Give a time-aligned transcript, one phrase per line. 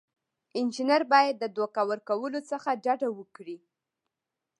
[0.59, 3.57] انجینر باید د دوکه ورکولو څخه ډډه وکړي.